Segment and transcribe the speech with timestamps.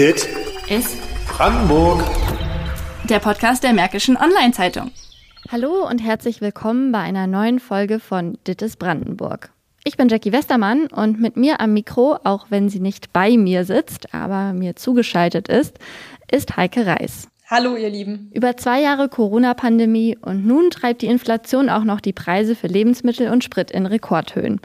[0.00, 0.26] Dit
[0.70, 0.96] ist
[1.28, 2.02] Brandenburg.
[3.06, 4.92] der Podcast der Märkischen Online-Zeitung.
[5.52, 9.50] Hallo und herzlich willkommen bei einer neuen Folge von Dittes Brandenburg.
[9.84, 13.66] Ich bin Jackie Westermann und mit mir am Mikro, auch wenn sie nicht bei mir
[13.66, 15.78] sitzt, aber mir zugeschaltet ist,
[16.32, 17.28] ist Heike Reis.
[17.50, 18.30] Hallo, ihr Lieben.
[18.32, 23.30] Über zwei Jahre Corona-Pandemie und nun treibt die Inflation auch noch die Preise für Lebensmittel
[23.30, 24.62] und Sprit in Rekordhöhen.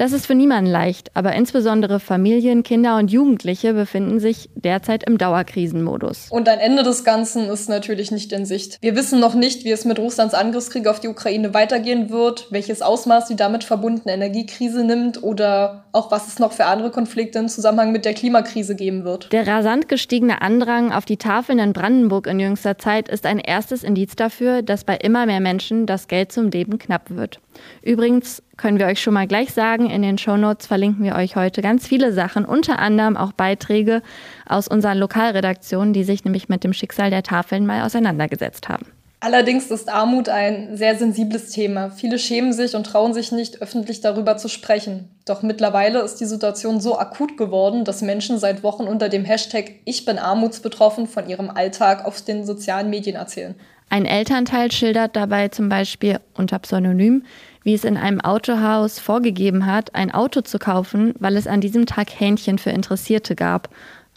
[0.00, 5.18] Das ist für niemanden leicht, aber insbesondere Familien, Kinder und Jugendliche befinden sich derzeit im
[5.18, 6.28] Dauerkrisenmodus.
[6.30, 8.78] Und ein Ende des Ganzen ist natürlich nicht in Sicht.
[8.80, 12.80] Wir wissen noch nicht, wie es mit Russlands Angriffskrieg auf die Ukraine weitergehen wird, welches
[12.80, 17.48] Ausmaß die damit verbundene Energiekrise nimmt oder auch was es noch für andere Konflikte im
[17.48, 19.30] Zusammenhang mit der Klimakrise geben wird.
[19.34, 23.84] Der rasant gestiegene Andrang auf die Tafeln in Brandenburg in jüngster Zeit ist ein erstes
[23.84, 27.38] Indiz dafür, dass bei immer mehr Menschen das Geld zum Leben knapp wird.
[27.82, 31.62] Übrigens können wir euch schon mal gleich sagen, in den Shownotes verlinken wir euch heute
[31.62, 34.02] ganz viele Sachen, unter anderem auch Beiträge
[34.46, 38.84] aus unseren Lokalredaktionen, die sich nämlich mit dem Schicksal der Tafeln mal auseinandergesetzt haben.
[39.22, 41.90] Allerdings ist Armut ein sehr sensibles Thema.
[41.90, 45.10] Viele schämen sich und trauen sich nicht, öffentlich darüber zu sprechen.
[45.26, 49.72] Doch mittlerweile ist die Situation so akut geworden, dass Menschen seit Wochen unter dem Hashtag
[49.84, 53.54] Ich bin armutsbetroffen von ihrem Alltag auf den sozialen Medien erzählen.
[53.90, 57.24] Ein Elternteil schildert dabei zum Beispiel unter Pseudonym,
[57.62, 61.86] wie es in einem Autohaus vorgegeben hat, ein Auto zu kaufen, weil es an diesem
[61.86, 63.68] Tag Hähnchen für Interessierte gab,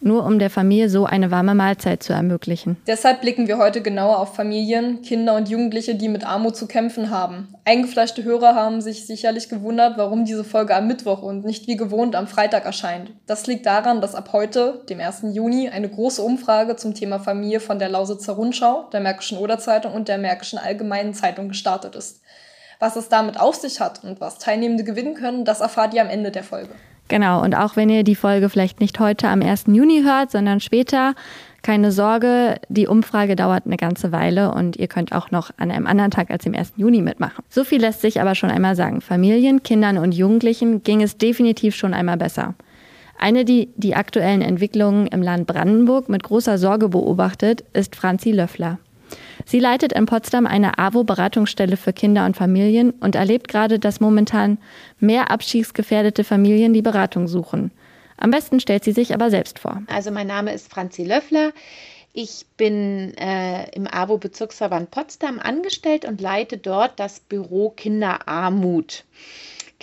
[0.04, 2.78] nur um der Familie so eine warme Mahlzeit zu ermöglichen.
[2.88, 7.10] Deshalb blicken wir heute genauer auf Familien, Kinder und Jugendliche, die mit Armut zu kämpfen
[7.10, 7.48] haben.
[7.66, 12.16] Eingefleischte Hörer haben sich sicherlich gewundert, warum diese Folge am Mittwoch und nicht wie gewohnt
[12.16, 13.12] am Freitag erscheint.
[13.26, 15.24] Das liegt daran, dass ab heute, dem 1.
[15.32, 20.10] Juni, eine große Umfrage zum Thema Familie von der Lausitzer Rundschau, der Märkischen Oderzeitung und
[20.10, 22.22] der Märkischen Allgemeinen Zeitung gestartet ist.
[22.80, 26.10] Was es damit auf sich hat und was Teilnehmende gewinnen können, das erfahrt ihr am
[26.10, 26.70] Ende der Folge.
[27.08, 29.66] Genau, und auch wenn ihr die Folge vielleicht nicht heute am 1.
[29.68, 31.16] Juni hört, sondern später,
[31.62, 35.86] keine Sorge, die Umfrage dauert eine ganze Weile und ihr könnt auch noch an einem
[35.86, 36.74] anderen Tag als dem 1.
[36.78, 37.44] Juni mitmachen.
[37.50, 39.02] So viel lässt sich aber schon einmal sagen.
[39.02, 42.56] Familien, Kindern und Jugendlichen ging es definitiv schon einmal besser.
[43.20, 48.80] Eine, die die aktuellen Entwicklungen im Land Brandenburg mit großer Sorge beobachtet, ist Franzi Löffler.
[49.46, 54.58] Sie leitet in Potsdam eine AWO-Beratungsstelle für Kinder und Familien und erlebt gerade, dass momentan
[55.00, 57.72] mehr abstiegsgefäherdete Familien die Beratung suchen.
[58.18, 59.82] Am besten stellt sie sich aber selbst vor.
[59.88, 61.52] Also mein Name ist Franzi Löffler.
[62.14, 69.04] Ich bin äh, im AWO-Bezirksverband Potsdam angestellt und leite dort das Büro Kinderarmut.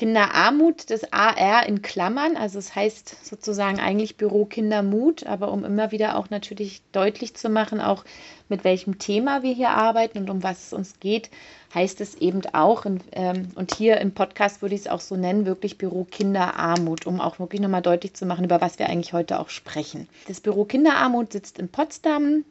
[0.01, 5.93] Kinderarmut, das AR in Klammern, also es heißt sozusagen eigentlich Büro Kindermut, aber um immer
[5.93, 8.07] wieder auch natürlich deutlich zu machen, auch
[8.49, 11.29] mit welchem Thema wir hier arbeiten und um was es uns geht,
[11.75, 15.17] heißt es eben auch, in, ähm, und hier im Podcast würde ich es auch so
[15.17, 19.13] nennen, wirklich Büro Kinderarmut, um auch wirklich nochmal deutlich zu machen, über was wir eigentlich
[19.13, 20.09] heute auch sprechen.
[20.29, 22.47] Das Büro Kinderarmut sitzt in Potsdam.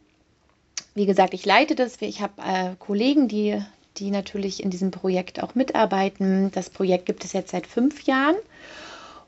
[0.93, 1.99] Wie gesagt, ich leite das.
[1.99, 3.59] Ich habe äh, Kollegen, die
[3.99, 6.51] die natürlich in diesem Projekt auch mitarbeiten.
[6.51, 8.35] Das Projekt gibt es jetzt seit fünf Jahren.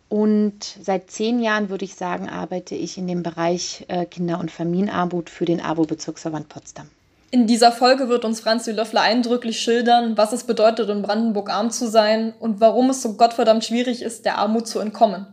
[0.09, 4.51] Und seit zehn Jahren, würde ich sagen, arbeite ich in dem Bereich äh, Kinder- und
[4.51, 6.89] Familienarmut für den AWO-Bezirksverband Potsdam.
[7.33, 11.71] In dieser Folge wird uns Franzi Löffler eindrücklich schildern, was es bedeutet, in Brandenburg arm
[11.71, 15.27] zu sein und warum es so gottverdammt schwierig ist, der Armut zu entkommen.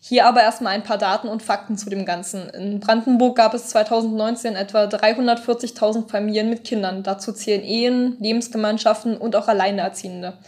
[0.00, 2.48] Hier aber erstmal ein paar Daten und Fakten zu dem Ganzen.
[2.50, 7.02] In Brandenburg gab es 2019 etwa 340.000 Familien mit Kindern.
[7.02, 10.38] Dazu zählen Ehen, Lebensgemeinschaften und auch Alleinerziehende.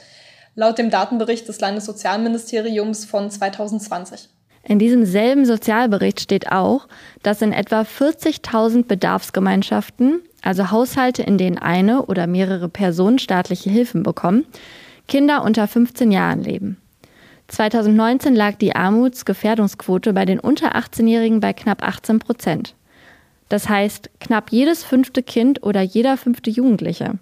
[0.54, 4.28] Laut dem Datenbericht des Landessozialministeriums von 2020.
[4.62, 6.86] In diesem selben Sozialbericht steht auch,
[7.22, 14.02] dass in etwa 40.000 Bedarfsgemeinschaften, also Haushalte, in denen eine oder mehrere Personen staatliche Hilfen
[14.02, 14.46] bekommen,
[15.08, 16.80] Kinder unter 15 Jahren leben.
[17.50, 22.74] 2019 lag die Armutsgefährdungsquote bei den unter 18-Jährigen bei knapp 18 Prozent.
[23.48, 27.18] Das heißt, knapp jedes fünfte Kind oder jeder fünfte Jugendliche.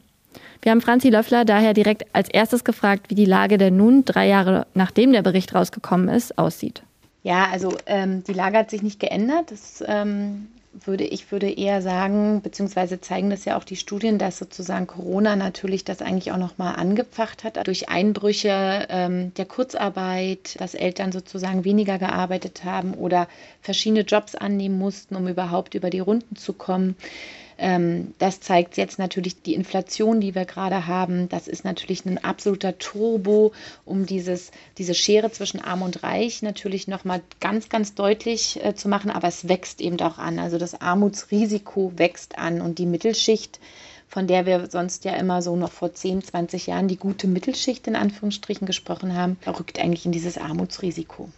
[0.61, 4.29] Wir haben Franzi Löffler daher direkt als erstes gefragt, wie die Lage denn nun, drei
[4.29, 6.83] Jahre nachdem der Bericht rausgekommen ist, aussieht.
[7.23, 9.51] Ja, also ähm, die Lage hat sich nicht geändert.
[9.51, 10.49] Das ähm,
[10.85, 15.37] würde ich würde eher sagen, beziehungsweise zeigen das ja auch die Studien, dass sozusagen Corona
[15.37, 21.65] natürlich das eigentlich auch nochmal angepfacht hat durch Einbrüche ähm, der Kurzarbeit, dass Eltern sozusagen
[21.65, 23.29] weniger gearbeitet haben oder
[23.61, 26.97] verschiedene Jobs annehmen mussten, um überhaupt über die Runden zu kommen.
[27.59, 31.29] Ähm, das zeigt jetzt natürlich die Inflation, die wir gerade haben.
[31.29, 33.53] Das ist natürlich ein absoluter Turbo,
[33.85, 38.89] um dieses, diese Schere zwischen Arm und Reich natürlich nochmal ganz, ganz deutlich äh, zu
[38.89, 39.11] machen.
[39.11, 40.39] Aber es wächst eben auch an.
[40.39, 43.59] Also das Armutsrisiko wächst an und die Mittelschicht
[44.11, 47.87] von der wir sonst ja immer so noch vor 10, 20 Jahren die gute Mittelschicht
[47.87, 51.29] in Anführungsstrichen gesprochen haben, rückt eigentlich in dieses Armutsrisiko.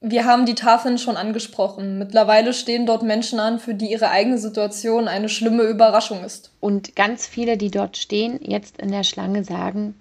[0.00, 1.98] Wir haben die Tafeln schon angesprochen.
[1.98, 6.52] Mittlerweile stehen dort Menschen an, für die ihre eigene Situation eine schlimme Überraschung ist.
[6.60, 9.96] Und ganz viele, die dort stehen, jetzt in der Schlange sagen,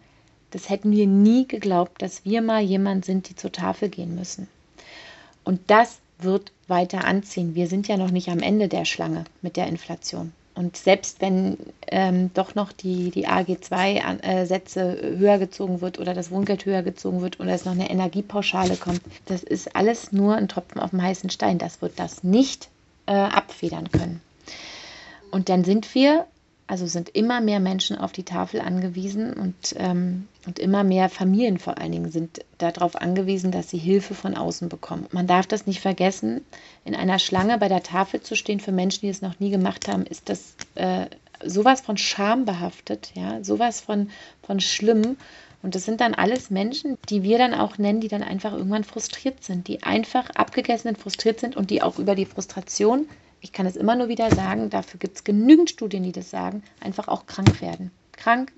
[0.51, 4.47] das hätten wir nie geglaubt, dass wir mal jemand sind, die zur Tafel gehen müssen.
[5.43, 7.55] Und das wird weiter anziehen.
[7.55, 10.31] Wir sind ja noch nicht am Ende der Schlange mit der Inflation.
[10.57, 11.55] Und selbst wenn
[11.85, 17.21] ähm, doch noch die, die AG2-Sätze äh, höher gezogen wird oder das Wohngeld höher gezogen
[17.21, 21.03] wird oder es noch eine Energiepauschale kommt, das ist alles nur ein Tropfen auf dem
[21.03, 21.59] heißen Stein.
[21.59, 22.69] Das wird das nicht
[23.05, 24.19] äh, abfedern können.
[25.29, 26.25] Und dann sind wir
[26.67, 31.59] also sind immer mehr Menschen auf die Tafel angewiesen und, ähm, und immer mehr Familien
[31.59, 35.07] vor allen Dingen sind darauf angewiesen, dass sie Hilfe von außen bekommen.
[35.11, 36.41] Man darf das nicht vergessen,
[36.83, 39.87] in einer Schlange bei der Tafel zu stehen für Menschen, die es noch nie gemacht
[39.87, 41.05] haben, ist das äh,
[41.43, 44.09] sowas von Scham behaftet, ja, sowas von,
[44.41, 45.17] von schlimm.
[45.63, 48.83] Und das sind dann alles Menschen, die wir dann auch nennen, die dann einfach irgendwann
[48.83, 53.07] frustriert sind, die einfach abgegessen und frustriert sind und die auch über die Frustration
[53.41, 56.63] ich kann es immer nur wieder sagen, dafür gibt es genügend Studien, die das sagen,
[56.79, 57.91] einfach auch krank werden.
[58.13, 58.51] Krank,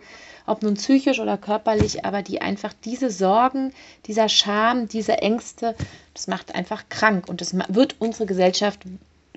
[0.46, 3.74] ob nun psychisch oder körperlich, aber die einfach diese Sorgen,
[4.06, 5.76] dieser Scham, diese Ängste,
[6.14, 8.80] das macht einfach krank und das wird unsere Gesellschaft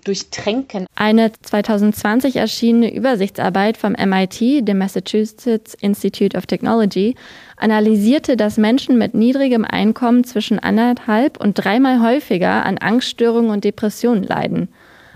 [0.05, 0.87] durchtränken.
[0.95, 7.15] Eine 2020 erschienene Übersichtsarbeit vom MIT, dem Massachusetts Institute of Technology,
[7.57, 14.25] analysierte, dass Menschen mit niedrigem Einkommen zwischen anderthalb und dreimal häufiger an Angststörungen und Depressionen
[14.25, 14.69] leiden.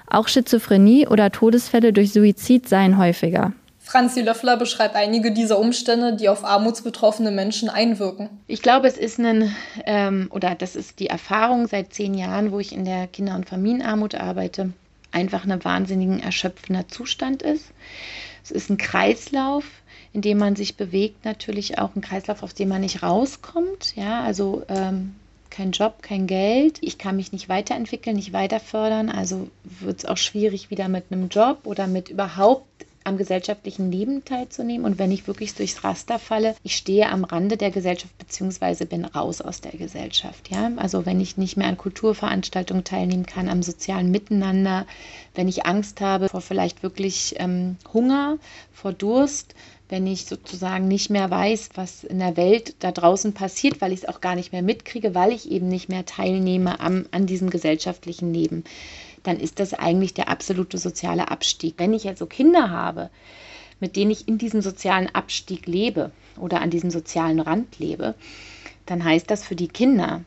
[0.08, 3.52] Auch Schizophrenie oder Todesfälle durch Suizid seien häufiger.
[3.86, 8.28] Franzi Löffler beschreibt einige dieser Umstände, die auf armutsbetroffene Menschen einwirken.
[8.48, 9.54] Ich glaube, es ist ein,
[9.84, 13.48] ähm, oder das ist die Erfahrung seit zehn Jahren, wo ich in der Kinder- und
[13.48, 14.72] Familienarmut arbeite,
[15.12, 17.70] einfach ein wahnsinnigen erschöpfender Zustand ist.
[18.42, 19.64] Es ist ein Kreislauf,
[20.12, 23.94] in dem man sich bewegt, natürlich auch ein Kreislauf, aus dem man nicht rauskommt.
[23.94, 25.14] Ja, also ähm,
[25.56, 30.04] kein Job, kein Geld, ich kann mich nicht weiterentwickeln, nicht weiter fördern, also wird es
[30.04, 32.66] auch schwierig wieder mit einem Job oder mit überhaupt
[33.04, 34.84] am gesellschaftlichen Leben teilzunehmen.
[34.84, 38.84] Und wenn ich wirklich durchs Raster falle, ich stehe am Rande der Gesellschaft bzw.
[38.84, 40.50] bin raus aus der Gesellschaft.
[40.50, 40.72] Ja?
[40.76, 44.86] Also wenn ich nicht mehr an Kulturveranstaltungen teilnehmen kann, am sozialen Miteinander,
[45.34, 48.38] wenn ich Angst habe vor vielleicht wirklich ähm, Hunger,
[48.72, 49.54] vor Durst,
[49.88, 54.00] wenn ich sozusagen nicht mehr weiß, was in der Welt da draußen passiert, weil ich
[54.00, 57.50] es auch gar nicht mehr mitkriege, weil ich eben nicht mehr teilnehme am, an diesem
[57.50, 58.64] gesellschaftlichen Leben,
[59.22, 61.74] dann ist das eigentlich der absolute soziale Abstieg.
[61.78, 63.10] Wenn ich also Kinder habe,
[63.78, 68.14] mit denen ich in diesem sozialen Abstieg lebe oder an diesem sozialen Rand lebe,
[68.86, 70.24] dann heißt das für die Kinder,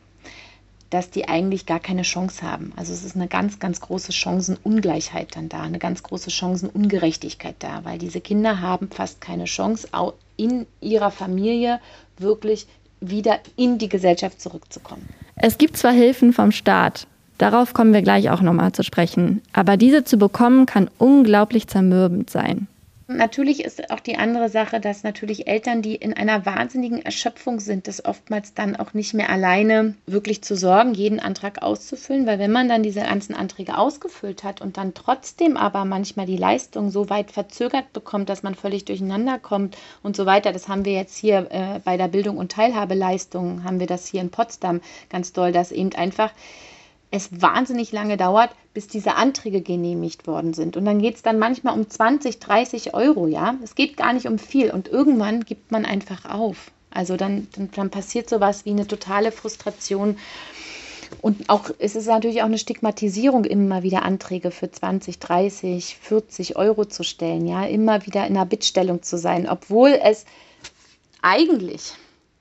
[0.90, 2.72] dass die eigentlich gar keine Chance haben.
[2.76, 7.84] Also es ist eine ganz, ganz große Chancenungleichheit dann da, eine ganz große Chancenungerechtigkeit da,
[7.84, 11.80] weil diese Kinder haben fast keine Chance, auch in ihrer Familie
[12.18, 12.66] wirklich
[13.00, 15.08] wieder in die Gesellschaft zurückzukommen.
[15.36, 17.06] Es gibt zwar Hilfen vom Staat,
[17.38, 22.30] darauf kommen wir gleich auch nochmal zu sprechen, aber diese zu bekommen kann unglaublich zermürbend
[22.30, 22.66] sein.
[23.12, 27.88] Natürlich ist auch die andere Sache, dass natürlich Eltern, die in einer wahnsinnigen Erschöpfung sind,
[27.88, 32.52] das oftmals dann auch nicht mehr alleine wirklich zu sorgen, jeden Antrag auszufüllen, weil wenn
[32.52, 37.10] man dann diese ganzen Anträge ausgefüllt hat und dann trotzdem aber manchmal die Leistung so
[37.10, 41.16] weit verzögert bekommt, dass man völlig durcheinander kommt und so weiter, das haben wir jetzt
[41.16, 45.50] hier äh, bei der Bildung und Teilhabeleistung, haben wir das hier in Potsdam ganz doll,
[45.50, 46.30] dass eben einfach
[47.10, 50.76] es wahnsinnig lange dauert, bis diese Anträge genehmigt worden sind.
[50.76, 53.56] Und dann geht es dann manchmal um 20, 30 Euro, ja.
[53.64, 54.70] Es geht gar nicht um viel.
[54.70, 56.70] Und irgendwann gibt man einfach auf.
[56.90, 60.18] Also dann, dann, dann passiert sowas wie eine totale Frustration.
[61.20, 66.56] Und auch, es ist natürlich auch eine Stigmatisierung, immer wieder Anträge für 20, 30, 40
[66.56, 70.24] Euro zu stellen, ja, immer wieder in einer Bittstellung zu sein, obwohl es
[71.20, 71.94] eigentlich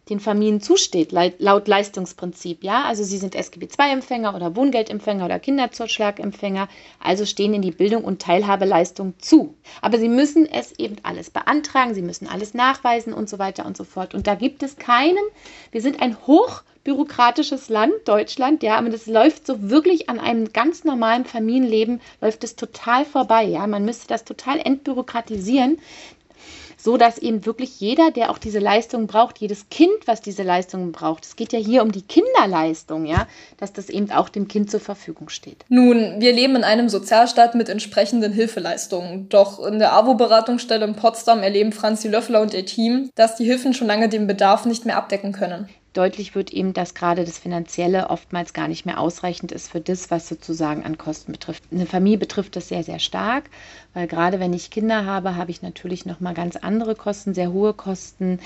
[0.10, 2.64] den Familien zusteht, laut Leistungsprinzip.
[2.64, 6.68] Ja, also sie sind SGB II-Empfänger oder Wohngeldempfänger oder Kinderzuschlagempfänger,
[7.00, 9.56] also stehen in die Bildung und Teilhabeleistung zu.
[9.82, 13.78] Aber sie müssen es eben alles beantragen, sie müssen alles nachweisen und so weiter und
[13.78, 14.14] so fort.
[14.16, 15.24] Und da gibt es keinen,
[15.72, 20.84] wir sind ein hochbürokratisches Land, Deutschland, ja, aber das läuft so wirklich an einem ganz
[20.84, 23.68] normalen Familienleben, läuft es total vorbei, ja.
[23.68, 25.80] Man müsste das total entbürokratisieren,
[26.82, 30.92] so dass eben wirklich jeder, der auch diese Leistung braucht, jedes Kind, was diese Leistungen
[30.92, 34.72] braucht, es geht ja hier um die Kinderleistung, ja, dass das eben auch dem Kind
[34.72, 35.66] zur Verfügung steht.
[35.68, 39.28] Nun, wir leben in einem Sozialstaat mit entsprechenden Hilfeleistungen.
[39.30, 43.74] Doch in der AWO-Beratungsstelle in Potsdam erleben Franzi Löffler und ihr Team, dass die Hilfen
[43.74, 45.68] schon lange den Bedarf nicht mehr abdecken können.
[45.94, 50.12] Deutlich wird eben, dass gerade das Finanzielle oftmals gar nicht mehr ausreichend ist für das,
[50.12, 51.64] was sozusagen an Kosten betrifft.
[51.72, 53.50] Eine Familie betrifft das sehr, sehr stark,
[53.94, 57.74] weil gerade wenn ich Kinder habe, habe ich natürlich nochmal ganz andere Kosten, sehr hohe
[57.74, 58.40] Kosten.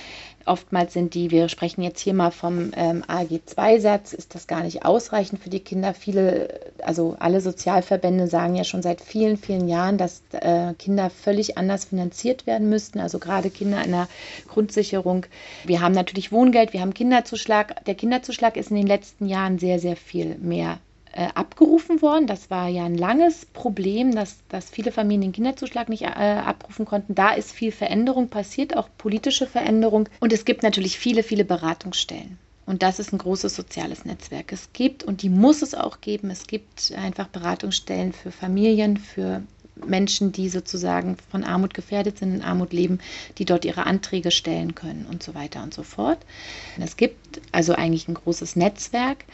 [0.46, 4.86] Oftmals sind die, wir sprechen jetzt hier mal vom ähm, AG2-Satz, ist das gar nicht
[4.86, 5.94] ausreichend für die Kinder.
[5.94, 11.58] Viele, also alle Sozialverbände sagen ja schon seit vielen, vielen Jahren, dass äh, Kinder völlig
[11.58, 14.08] anders finanziert werden müssten, also gerade Kinder in der
[14.48, 15.26] Grundsicherung.
[15.66, 16.94] Wir haben natürlich Wohngeld, wir haben
[17.34, 17.86] Kinderzuschlag.
[17.86, 20.80] Der Kinderzuschlag ist in den letzten Jahren sehr, sehr viel mehr
[21.12, 22.28] äh, abgerufen worden.
[22.28, 26.86] Das war ja ein langes Problem, dass, dass viele Familien den Kinderzuschlag nicht äh, abrufen
[26.86, 27.16] konnten.
[27.16, 30.10] Da ist viel Veränderung passiert, auch politische Veränderung.
[30.20, 32.38] Und es gibt natürlich viele, viele Beratungsstellen.
[32.66, 34.52] Und das ist ein großes soziales Netzwerk.
[34.52, 39.42] Es gibt, und die muss es auch geben, es gibt einfach Beratungsstellen für Familien, für
[39.76, 43.00] Menschen, die sozusagen von Armut gefährdet sind, in Armut leben,
[43.38, 46.20] die dort ihre Anträge stellen können und so weiter und so fort.
[46.80, 49.26] Es gibt also eigentlich ein großes Netzwerk,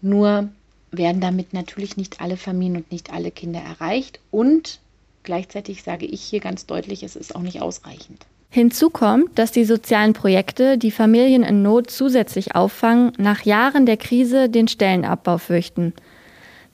[0.00, 0.48] nur
[0.90, 4.20] werden damit natürlich nicht alle Familien und nicht alle Kinder erreicht.
[4.30, 4.80] Und
[5.22, 8.26] gleichzeitig sage ich hier ganz deutlich, es ist auch nicht ausreichend.
[8.50, 13.98] Hinzu kommt, dass die sozialen Projekte, die Familien in Not zusätzlich auffangen, nach Jahren der
[13.98, 15.92] Krise den Stellenabbau fürchten.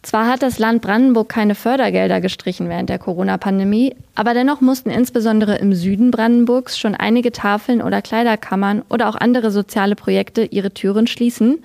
[0.04, 5.56] Zwar hat das Land Brandenburg keine Fördergelder gestrichen während der Corona-Pandemie, aber dennoch mussten insbesondere
[5.56, 11.06] im Süden Brandenburgs schon einige Tafeln oder Kleiderkammern oder auch andere soziale Projekte ihre Türen
[11.06, 11.64] schließen,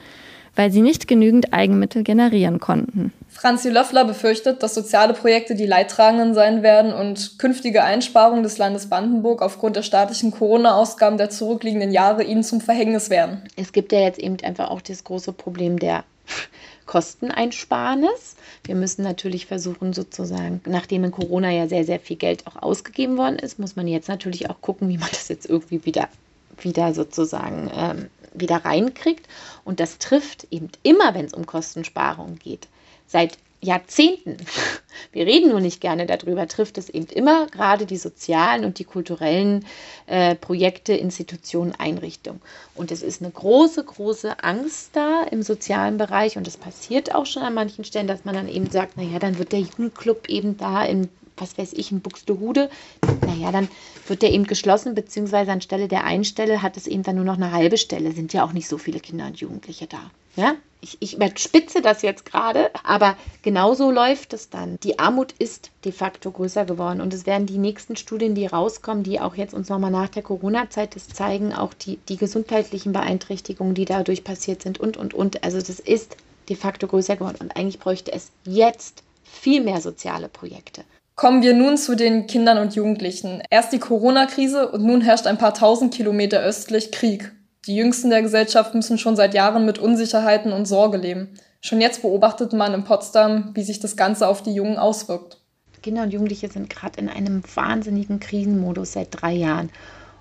[0.55, 3.11] weil sie nicht genügend Eigenmittel generieren konnten.
[3.27, 8.87] Franzi Löffler befürchtet, dass soziale Projekte die Leidtragenden sein werden und künftige Einsparungen des Landes
[8.87, 13.41] Brandenburg aufgrund der staatlichen Corona-Ausgaben der zurückliegenden Jahre ihnen zum Verhängnis werden.
[13.57, 16.05] Es gibt ja jetzt eben einfach auch das große Problem der
[16.89, 18.35] Kosteneinsparnis.
[18.63, 23.15] Wir müssen natürlich versuchen, sozusagen, nachdem in Corona ja sehr, sehr viel Geld auch ausgegeben
[23.15, 26.09] worden ist, muss man jetzt natürlich auch gucken, wie man das jetzt irgendwie wieder,
[26.59, 29.27] wieder sozusagen ähm, wieder reinkriegt.
[29.65, 32.67] Und das trifft eben immer, wenn es um Kostensparungen geht.
[33.05, 34.37] Seit Jahrzehnten,
[35.11, 38.85] wir reden nur nicht gerne darüber, trifft es eben immer gerade die sozialen und die
[38.85, 39.65] kulturellen
[40.07, 42.41] äh, Projekte, Institutionen, Einrichtungen.
[42.75, 46.37] Und es ist eine große, große Angst da im sozialen Bereich.
[46.37, 49.37] Und es passiert auch schon an manchen Stellen, dass man dann eben sagt, naja, dann
[49.37, 52.69] wird der Jugendclub eben da in was weiß ich, in Buxtehude,
[53.25, 53.67] naja, dann
[54.07, 57.37] wird der eben geschlossen, beziehungsweise anstelle der einen Stelle hat es eben dann nur noch
[57.37, 58.11] eine halbe Stelle.
[58.11, 60.11] Sind ja auch nicht so viele Kinder und Jugendliche da.
[60.35, 60.55] Ja?
[60.81, 64.79] Ich, ich überspitze das jetzt gerade, aber genauso läuft es dann.
[64.81, 69.03] Die Armut ist de facto größer geworden und es werden die nächsten Studien, die rauskommen,
[69.03, 73.73] die auch jetzt uns nochmal nach der Corona-Zeit das zeigen, auch die, die gesundheitlichen Beeinträchtigungen,
[73.73, 75.43] die dadurch passiert sind und, und, und.
[75.43, 76.15] Also das ist
[76.47, 80.83] de facto größer geworden und eigentlich bräuchte es jetzt viel mehr soziale Projekte.
[81.19, 83.43] Kommen wir nun zu den Kindern und Jugendlichen.
[83.49, 87.33] Erst die Corona-Krise und nun herrscht ein paar tausend Kilometer östlich Krieg.
[87.65, 91.37] Die Jüngsten der Gesellschaft müssen schon seit Jahren mit Unsicherheiten und Sorge leben.
[91.59, 95.41] Schon jetzt beobachtet man in Potsdam, wie sich das Ganze auf die Jungen auswirkt.
[95.83, 99.71] Kinder und Jugendliche sind gerade in einem wahnsinnigen Krisenmodus seit drei Jahren.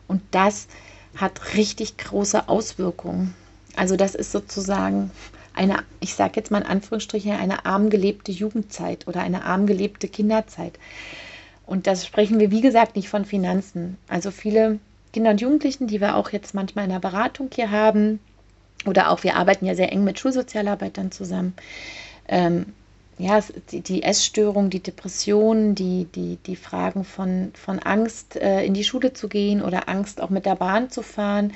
[0.09, 0.67] Und das
[1.15, 3.37] hat richtig große Auswirkungen.
[3.77, 5.13] Also das ist sozusagen
[5.59, 10.09] eine, ich sage jetzt mal in Anführungsstrichen, eine arm gelebte Jugendzeit oder eine arm gelebte
[10.09, 10.79] Kinderzeit.
[11.67, 13.99] Und das sprechen wir, wie gesagt, nicht von Finanzen.
[14.09, 14.79] Also viele
[15.13, 18.21] Kinder und Jugendlichen, die wir auch jetzt manchmal in der Beratung hier haben,
[18.87, 21.55] oder auch wir arbeiten ja sehr eng mit Schulsozialarbeitern zusammen.
[22.29, 22.67] Ähm,
[23.19, 23.41] ja,
[23.73, 28.85] die, die Essstörung, die Depression, die, die, die Fragen von, von Angst, äh, in die
[28.85, 31.53] Schule zu gehen oder Angst, auch mit der Bahn zu fahren,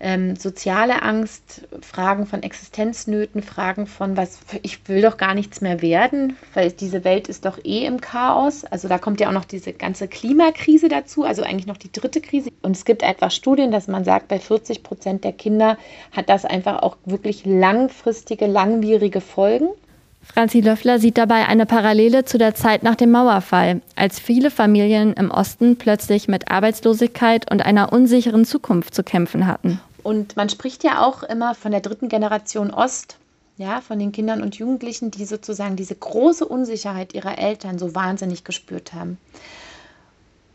[0.00, 5.82] ähm, soziale Angst, Fragen von Existenznöten, Fragen von was, ich will doch gar nichts mehr
[5.82, 8.64] werden, weil diese Welt ist doch eh im Chaos.
[8.64, 12.22] Also da kommt ja auch noch diese ganze Klimakrise dazu, also eigentlich noch die dritte
[12.22, 12.50] Krise.
[12.62, 15.76] Und es gibt einfach Studien, dass man sagt, bei 40 Prozent der Kinder
[16.12, 19.68] hat das einfach auch wirklich langfristige, langwierige Folgen.
[20.22, 25.14] Franzi Löffler sieht dabei eine Parallele zu der Zeit nach dem Mauerfall, als viele Familien
[25.14, 29.80] im Osten plötzlich mit Arbeitslosigkeit und einer unsicheren Zukunft zu kämpfen hatten.
[30.02, 33.16] Und man spricht ja auch immer von der dritten Generation Ost,
[33.56, 38.44] ja, von den Kindern und Jugendlichen, die sozusagen diese große Unsicherheit ihrer Eltern so wahnsinnig
[38.44, 39.18] gespürt haben.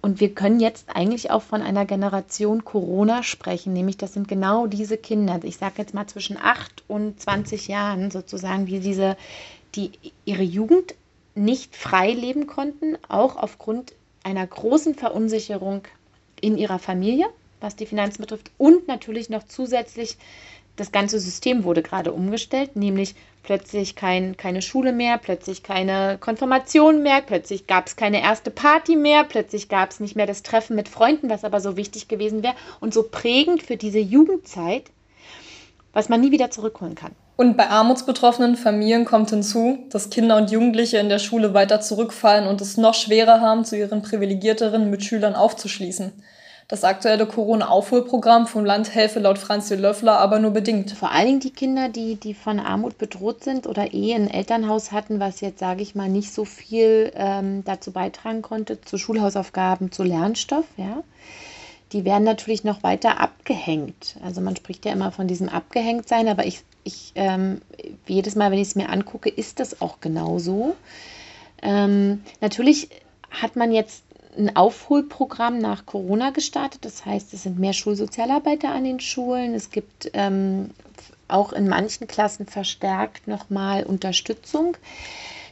[0.02, 4.68] Und wir können jetzt eigentlich auch von einer Generation Corona sprechen, nämlich das sind genau
[4.68, 9.18] diese Kinder, ich sage jetzt mal zwischen 8 und 20 Jahren sozusagen, die diese,
[9.74, 9.92] die
[10.24, 10.94] ihre Jugend
[11.34, 15.82] nicht frei leben konnten, auch aufgrund einer großen Verunsicherung
[16.40, 17.26] in ihrer Familie,
[17.62, 18.52] was die Finanzen betrifft.
[18.58, 20.18] Und natürlich noch zusätzlich,
[20.76, 27.02] das ganze System wurde gerade umgestellt, nämlich plötzlich kein, keine Schule mehr, plötzlich keine Konfirmation
[27.02, 30.76] mehr, plötzlich gab es keine erste Party mehr, plötzlich gab es nicht mehr das Treffen
[30.76, 32.56] mit Freunden, was aber so wichtig gewesen wäre.
[32.82, 34.92] Und so prägend für diese Jugendzeit
[35.96, 37.14] was man nie wieder zurückholen kann.
[37.38, 42.48] Und bei armutsbetroffenen Familien kommt hinzu, dass Kinder und Jugendliche in der Schule weiter zurückfallen
[42.48, 46.12] und es noch schwerer haben, zu ihren privilegierteren Mitschülern aufzuschließen.
[46.68, 50.92] Das aktuelle Corona-Aufholprogramm vom Land helfe laut Franzi Löffler aber nur bedingt.
[50.92, 54.92] Vor allen Dingen die Kinder, die, die von Armut bedroht sind oder eh ein Elternhaus
[54.92, 59.92] hatten, was jetzt, sage ich mal, nicht so viel ähm, dazu beitragen konnte, zu Schulhausaufgaben,
[59.92, 61.04] zu Lernstoff, ja.
[61.92, 64.16] Die werden natürlich noch weiter abgehängt.
[64.24, 67.62] Also man spricht ja immer von diesem Abgehängtsein, aber ich, ich ähm,
[68.08, 70.76] jedes Mal, wenn ich es mir angucke, ist das auch genauso.
[71.62, 72.90] Ähm, natürlich
[73.30, 74.04] hat man jetzt
[74.38, 76.86] ein Aufholprogramm nach Corona gestartet.
[76.86, 79.54] Das heißt, es sind mehr Schulsozialarbeiter an den Schulen.
[79.54, 80.72] Es gibt ähm,
[81.28, 84.78] auch in manchen Klassen verstärkt nochmal Unterstützung.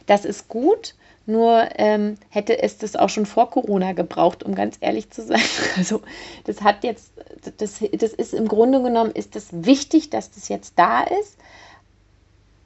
[0.06, 0.94] Das ist gut.
[1.26, 5.40] Nur ähm, hätte es das auch schon vor Corona gebraucht, um ganz ehrlich zu sein.
[5.76, 6.02] Also
[6.44, 7.12] das hat jetzt,
[7.56, 11.38] das, das ist im Grunde genommen, ist es das wichtig, dass das jetzt da ist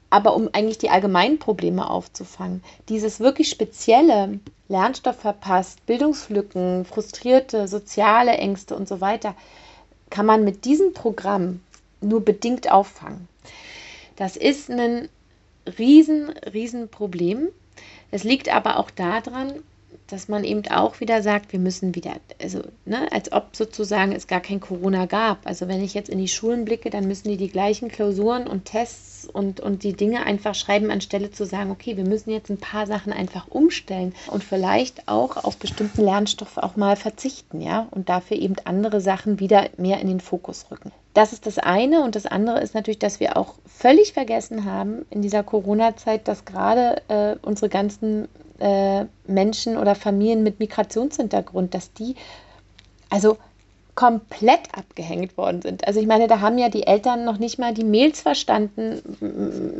[0.09, 2.63] aber um eigentlich die allgemeinen Probleme aufzufangen.
[2.89, 9.35] Dieses wirklich spezielle Lernstoff verpasst, Bildungslücken, frustrierte soziale Ängste und so weiter,
[10.09, 11.61] kann man mit diesem Programm
[12.01, 13.27] nur bedingt auffangen.
[14.15, 15.09] Das ist ein
[15.77, 17.49] riesen, riesen Problem.
[18.11, 19.53] Es liegt aber auch daran,
[20.11, 24.27] dass man eben auch wieder sagt, wir müssen wieder, also ne, als ob sozusagen es
[24.27, 25.45] gar kein Corona gab.
[25.45, 28.65] Also wenn ich jetzt in die Schulen blicke, dann müssen die die gleichen Klausuren und
[28.65, 32.57] Tests und, und die Dinge einfach schreiben, anstelle zu sagen, okay, wir müssen jetzt ein
[32.57, 38.09] paar Sachen einfach umstellen und vielleicht auch auf bestimmten Lernstoffe auch mal verzichten, ja, und
[38.09, 40.91] dafür eben andere Sachen wieder mehr in den Fokus rücken.
[41.13, 45.05] Das ist das eine und das andere ist natürlich, dass wir auch völlig vergessen haben
[45.09, 48.27] in dieser Corona-Zeit, dass gerade äh, unsere ganzen
[48.59, 52.15] äh, Menschen oder Familien mit Migrationshintergrund, dass die
[53.09, 53.37] also
[53.99, 55.85] komplett abgehängt worden sind.
[55.85, 59.01] Also ich meine, da haben ja die Eltern noch nicht mal die Mails verstanden.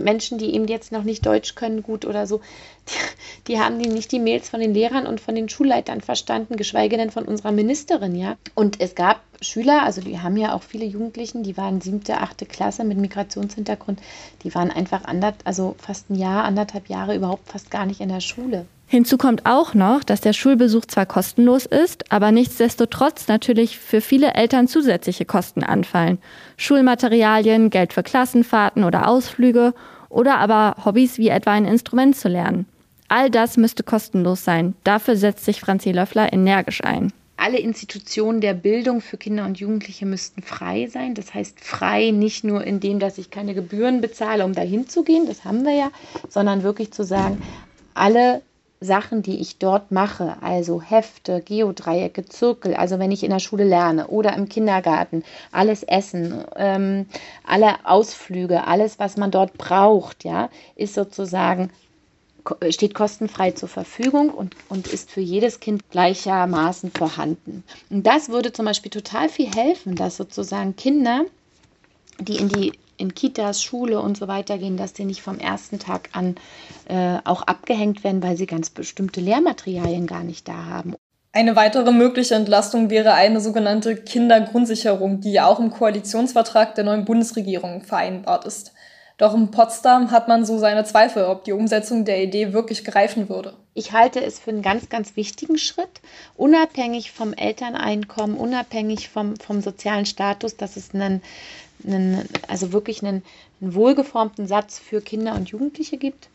[0.04, 2.42] Menschen, die eben jetzt noch nicht Deutsch können, gut oder so,
[2.90, 6.58] die, die haben die nicht die Mails von den Lehrern und von den Schulleitern verstanden,
[6.58, 8.36] geschweige denn von unserer Ministerin, ja.
[8.56, 12.46] Und es gab Schüler, also die haben ja auch viele Jugendlichen, die waren siebte, achte
[12.46, 14.02] Klasse mit Migrationshintergrund,
[14.44, 18.10] die waren einfach ander, also fast ein Jahr, anderthalb Jahre überhaupt fast gar nicht in
[18.10, 18.66] der Schule.
[18.92, 24.34] Hinzu kommt auch noch, dass der Schulbesuch zwar kostenlos ist, aber nichtsdestotrotz natürlich für viele
[24.34, 26.18] Eltern zusätzliche Kosten anfallen.
[26.58, 29.76] Schulmaterialien, Geld für Klassenfahrten oder Ausflüge
[30.10, 32.66] oder aber Hobbys wie etwa ein Instrument zu lernen.
[33.10, 34.74] All das müsste kostenlos sein.
[34.84, 37.14] Dafür setzt sich Franzi Löffler energisch ein.
[37.38, 41.14] Alle Institutionen der Bildung für Kinder und Jugendliche müssten frei sein.
[41.14, 45.04] Das heißt frei nicht nur in dem, dass ich keine Gebühren bezahle, um dahin zu
[45.04, 45.92] gehen, das haben wir ja,
[46.28, 47.40] sondern wirklich zu sagen,
[47.94, 48.42] alle
[48.82, 53.66] Sachen, die ich dort mache, also Hefte, Geodreiecke, Zirkel, also wenn ich in der Schule
[53.66, 57.06] lerne oder im Kindergarten, alles Essen, ähm,
[57.46, 61.72] alle Ausflüge, alles, was man dort braucht, ja, ist sozusagen
[62.70, 67.64] steht kostenfrei zur Verfügung und, und ist für jedes Kind gleichermaßen vorhanden.
[67.90, 71.26] Und das würde zum Beispiel total viel helfen, dass sozusagen Kinder,
[72.20, 75.80] die in die in Kitas, Schule und so weiter gehen, dass die nicht vom ersten
[75.80, 76.36] Tag an
[76.88, 80.96] äh, auch abgehängt werden, weil sie ganz bestimmte Lehrmaterialien gar nicht da haben.
[81.32, 87.06] Eine weitere mögliche Entlastung wäre eine sogenannte Kindergrundsicherung, die ja auch im Koalitionsvertrag der neuen
[87.06, 88.74] Bundesregierung vereinbart ist.
[89.20, 93.28] Doch in Potsdam hat man so seine Zweifel, ob die Umsetzung der Idee wirklich greifen
[93.28, 93.54] würde.
[93.74, 96.02] Ich halte es für einen ganz, ganz wichtigen Schritt,
[96.38, 101.22] unabhängig vom Elterneinkommen, unabhängig vom, vom sozialen Status, dass es einen
[101.86, 103.24] einen, also wirklich einen,
[103.62, 106.30] einen wohlgeformten Satz für Kinder und Jugendliche gibt,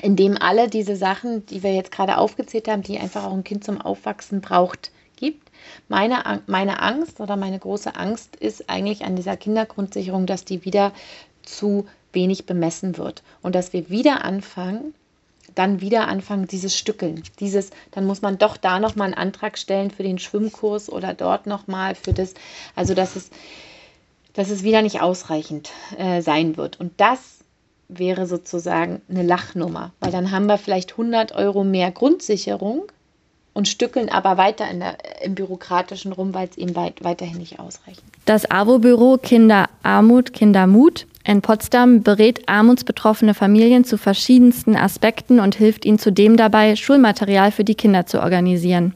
[0.00, 3.44] in dem alle diese Sachen, die wir jetzt gerade aufgezählt haben, die einfach auch ein
[3.44, 5.50] Kind zum Aufwachsen braucht, gibt.
[5.88, 10.92] Meine, meine Angst oder meine große Angst ist eigentlich an dieser Kindergrundsicherung, dass die wieder
[11.42, 14.94] zu wenig bemessen wird und dass wir wieder anfangen,
[15.54, 19.90] dann wieder anfangen, dieses Stückeln, dieses, dann muss man doch da nochmal einen Antrag stellen
[19.90, 22.34] für den Schwimmkurs oder dort nochmal für das,
[22.76, 23.30] also dass es,
[24.38, 26.78] dass es wieder nicht ausreichend äh, sein wird.
[26.78, 27.18] Und das
[27.88, 32.84] wäre sozusagen eine Lachnummer, weil dann haben wir vielleicht 100 Euro mehr Grundsicherung
[33.52, 37.58] und stückeln aber weiter in der, im Bürokratischen rum, weil es eben weit, weiterhin nicht
[37.58, 38.00] ausreicht.
[38.26, 45.98] Das AWO-Büro Kinderarmut, Kindermut in Potsdam berät armutsbetroffene Familien zu verschiedensten Aspekten und hilft ihnen
[45.98, 48.94] zudem dabei, Schulmaterial für die Kinder zu organisieren.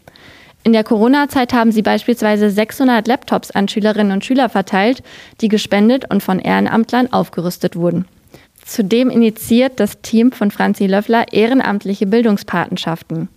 [0.64, 5.03] In der Corona-Zeit haben sie beispielsweise 600 Laptops an Schülerinnen und Schüler verteilt,
[5.40, 8.07] die gespendet und von Ehrenamtlern aufgerüstet wurden.
[8.64, 13.29] Zudem initiiert das Team von Franzi Löffler ehrenamtliche Bildungspatenschaften.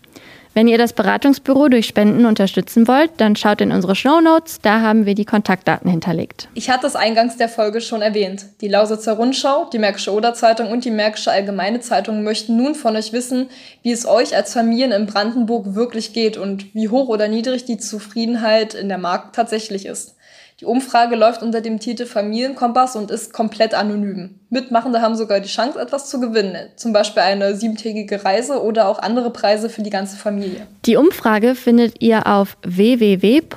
[0.55, 4.79] Wenn ihr das Beratungsbüro durch Spenden unterstützen wollt, dann schaut in unsere Show Notes, da
[4.79, 6.47] haben wir die Kontaktdaten hinterlegt.
[6.53, 8.45] Ich hatte es eingangs der Folge schon erwähnt.
[8.61, 13.11] Die Lausitzer Rundschau, die Märkische Oder-Zeitung und die Märkische Allgemeine Zeitung möchten nun von euch
[13.11, 13.49] wissen,
[13.83, 17.77] wie es euch als Familien in Brandenburg wirklich geht und wie hoch oder niedrig die
[17.77, 20.14] Zufriedenheit in der Markt tatsächlich ist.
[20.61, 24.39] Die Umfrage läuft unter dem Titel Familienkompass und ist komplett anonym.
[24.49, 28.99] Mitmachende haben sogar die Chance, etwas zu gewinnen, zum Beispiel eine siebentägige Reise oder auch
[28.99, 30.65] andere Preise für die ganze Familie.
[30.85, 33.51] Die Umfrage findet ihr auf www.mods.de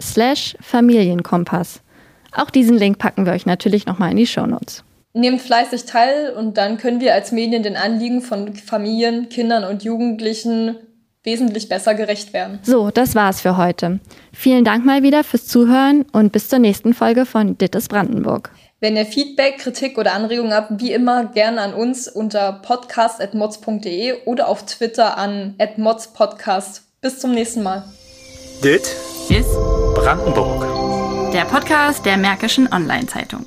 [0.00, 1.80] slash Familienkompass.
[2.34, 4.82] Auch diesen Link packen wir euch natürlich nochmal in die Shownotes.
[5.14, 9.84] Nehmt fleißig teil und dann können wir als Medien den Anliegen von Familien, Kindern und
[9.84, 10.76] Jugendlichen
[11.24, 12.58] wesentlich besser gerecht werden.
[12.62, 14.00] So, das war's für heute.
[14.32, 18.50] Vielen Dank mal wieder fürs Zuhören und bis zur nächsten Folge von Dittes Brandenburg.
[18.80, 24.48] Wenn ihr Feedback, Kritik oder Anregungen habt, wie immer gerne an uns unter podcast.mods.de oder
[24.48, 26.82] auf Twitter an @modspodcast.
[27.00, 27.84] Bis zum nächsten Mal.
[28.64, 28.82] Dit
[29.28, 29.54] ist
[29.94, 30.66] Brandenburg.
[31.32, 33.46] Der Podcast der Märkischen Online-Zeitung.